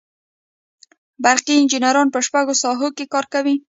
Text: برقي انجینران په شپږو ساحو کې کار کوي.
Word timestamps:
برقي 1.23 1.53
انجینران 1.57 2.07
په 2.11 2.19
شپږو 2.25 2.53
ساحو 2.63 2.87
کې 2.97 3.05
کار 3.13 3.25
کوي. 3.33 3.55